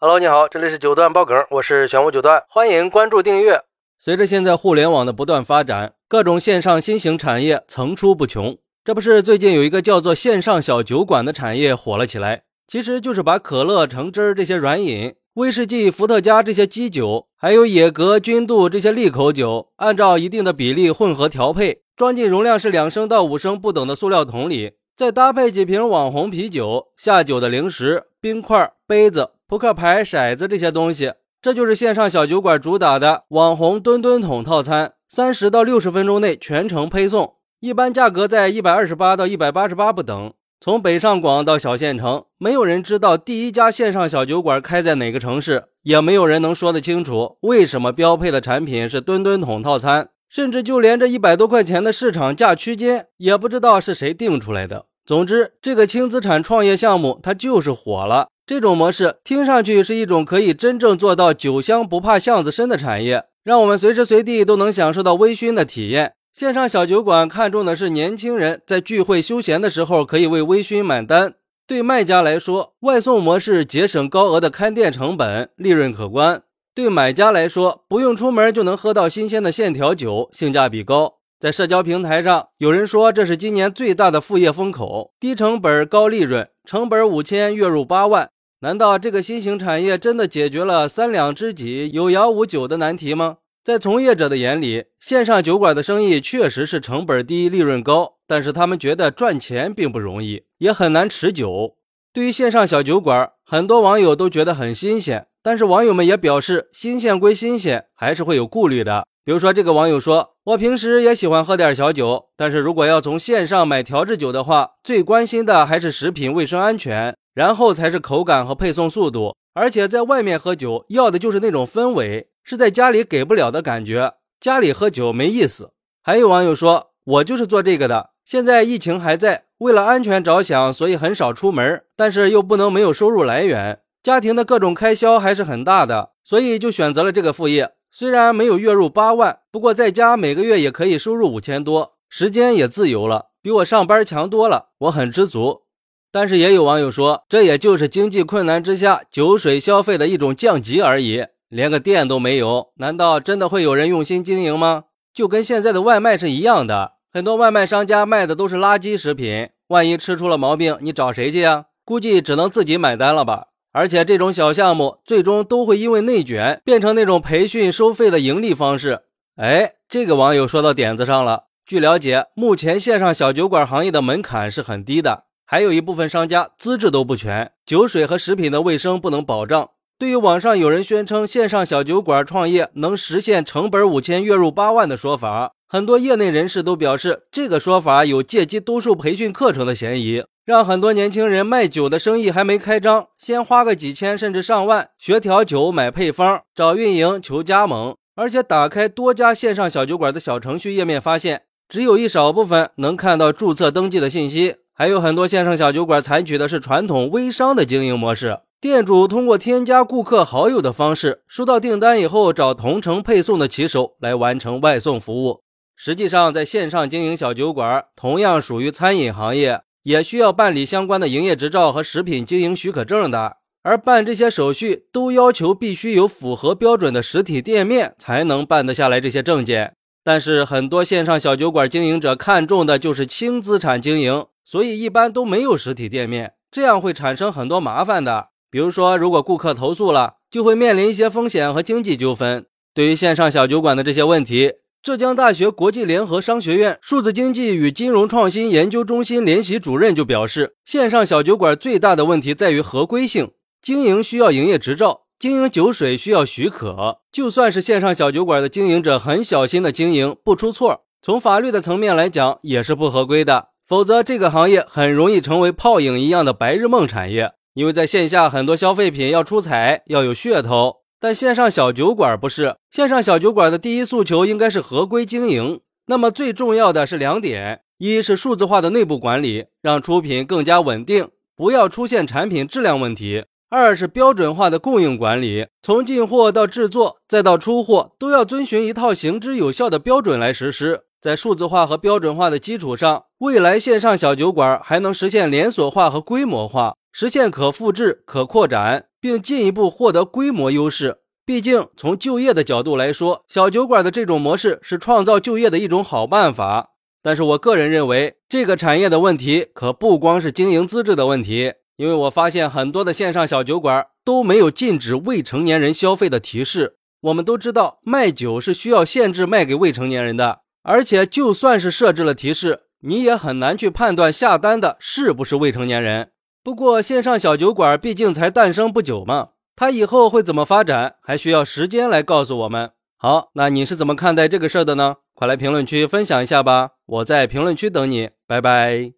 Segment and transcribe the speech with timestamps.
[0.00, 3.62] Hello，你好，这里是九段爆梗，我是玄武九段，欢迎关注订阅。
[3.98, 8.56] 随着现在互联网的不断发展，各种线上新型产业层出不穷。
[8.84, 29.30] 这不是最近有一个叫做线上小酒馆的产业火了起来，其实就是把可乐、橙汁这些软饮、威士忌、伏特加这些基酒，还有野格、君度这些利口酒，按照一定的比例混合调配，装进容量是两升到五升不等的塑料桶里，再搭配几瓶网红啤酒、下酒的零食、冰块、杯子。
[29.48, 40.34] 扑克牌、骰子这些东西，这就是线上小酒馆主打的网红吨吨桶套餐，三十到六十分钟内全程配送，一般价格在一百二十八到一百八十八不等。
[40.60, 54.84] 从北上广到小县城，没有人知道第一家线上小酒馆开在哪个城市，也没有人能说得清楚为什么标配的产品是吨吨桶套餐，甚至就连这一百多块钱的市场价区间，也不知道是谁定出来的。
[55.06, 58.28] 总之，这个轻资产创业项目它就是火了。
[58.48, 66.14] 这种模式听上去是一种可以真正做到酒香不怕巷子深的产业，让我们随时随地都能享受到微醺的体验。
[66.32, 71.34] 线上小酒馆看重的是年轻人在聚会休闲的时候可以为微醺买单。
[71.66, 76.38] 对卖家来说，外送模式节省高额的看店成本，利润可观；
[76.74, 81.16] 对买家来说，不用出门就能喝到新鲜的现调酒，性价比高。
[81.38, 88.30] 在社交平台上，有人说这是今年最大的副业风口，低成本高利润，成本五千，月入八万。
[88.60, 93.36] 难道这个新型产业真的解决了三两知己有幺无酒的难题吗？
[93.62, 101.76] 在从业者的眼里，线上酒馆的生意确实是成本低、利润高，但是他们觉得赚钱并不容易，也很难持久。
[102.12, 109.06] 对于线上小酒馆，很多网友都觉得很新鲜，但是网友们也表示，新鲜归新鲜，还是会有顾虑的。
[109.24, 124.14] 比如说，这个网友说：“我平时也喜欢喝点小酒，但是如果要从线上买调制酒的话，最关心的还是食品卫生安全。”然后才是口感和配送速度，而且在外面喝酒要的就是那种氛围，是在家里给不了的感觉。
[124.40, 125.70] 家里喝酒没意思。
[126.02, 128.10] 还有网友说，我就是做这个的。
[128.24, 137.74] 现在疫情还在，为了安全着想，所以很少出门，但是又不能没有收入来源，家庭的各种开销还是很大的，所以就选择了这个副业。
[137.88, 145.67] 虽然没有月入八万，不过在家每个月也可以收入五千多，时间也自由了，比我上班强多了，我很知足。
[146.10, 154.84] 但是也有网友说，这也就是经济困难之下酒水消费的一种降级而已，连个店都没有，难道真的会有人用心经营吗？
[155.12, 161.66] 就跟现在的外卖是一样的，很多外卖商家卖的都是垃圾食品，万一吃出了毛病，你找谁去呀？
[161.84, 163.48] 估计只能自己买单了吧。
[163.72, 169.02] 而且这种小项目最终都会因为内卷变成那种培训收费的盈利方式。
[169.36, 171.44] 哎，这个网友说到点子上了。
[171.66, 175.24] 据了解，目前线上小酒馆行业的门槛是很低的。
[175.50, 179.70] 还有一部分商家资质都不全，酒水和食品的卫生不能保障。
[179.98, 197.96] 对于网上有人宣称线上小酒馆创业能实现成本五千月入八万的说法，很多业内人士都表示，这个说法有借机兜售培训课程的嫌疑，让很多年轻人卖酒的生意还没开张，先花个几千甚至上万学调酒、买配方、找运营、求加盟。
[198.14, 204.56] 而且打开多家线上小酒馆的小程序页面，发现只有一少部分能看到注册登记的信息。
[204.78, 215.40] 还有很多线上小酒馆采取的是传统微商的经营模式，店主通过添加顾客好友的方式，收到订单以后找同城配送的骑手来完成外送服务。
[215.74, 223.38] 实际上，在线上经营小酒馆，同样属于餐饮行业，也需要办理相关的营业执照和食品经营许可证的。
[223.64, 229.74] 而办这些手续，都要求必须有符合标准的实体店面才能办得下来这些证件。
[230.04, 234.24] 但是，很多线上小酒馆经营者看重的就是轻资产经营。
[234.50, 238.28] 所以一般都没有实体店面，这样会产生很多麻烦的。
[238.50, 242.46] 比如说，如果顾客投诉了，就会面临一些风险和经济纠纷。
[242.72, 257.00] 对于线上小酒馆的这些问题，浙江大学国际联合商学院数字经济与金融创新研究中心联席主任就表示，线上小酒馆最大的问题在于合规性，经营需要营业执照，经营酒水需要许可。
[257.12, 263.48] 就算是线上小酒馆的经营者很小心的经营，不出错，从法律的层面来讲也是不合规的。
[263.68, 267.32] 否则，这个行业很容易成为泡影一样的白日梦产业。
[267.52, 272.56] 因为在线下很多消费品要出彩，要有噱头，但线上小酒馆不是。
[272.70, 275.60] 线上小酒馆的第一诉求应该是合规经营。
[275.88, 290.84] 那么最重要的是两点：一是数字化的内部管理，让出品更加稳定，不要出现产品质量问题；二是标准化的供应管理，从进货到制作再到出货，都要遵循一套行之有效的标准来实施。
[291.00, 298.86] 在数字化和标准化的基础上，未来线上小酒馆还能实现连锁化和规模化，实现可复制、可扩展。
[299.00, 300.98] 并进一步获得规模优势。
[301.24, 306.70] 毕竟，从就业的角度来说，小酒馆的这种模式是创造就业的一种好办法。
[307.02, 316.76] 但是我个人认为，这个产业的问题可不光是经营资质的问题，因为我发现很多的线上小酒馆都没有禁止未成年人消费的提示。
[317.02, 326.10] 我们都知道，卖酒是需要限制卖给未成年人的，而且就算是设置了提示，你也很难去判断下单的是不是未成年人。
[326.44, 329.30] 不过，线上小酒馆毕竟才诞生不久嘛。
[329.56, 332.72] 它以后会怎么发展，还需要时间来告诉我们。
[332.98, 334.96] 好，那你是怎么看待这个事儿的呢？
[335.14, 338.97] 快来评论区分享一下吧，我在评论区等你，拜拜。